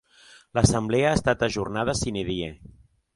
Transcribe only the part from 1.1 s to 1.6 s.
ha estat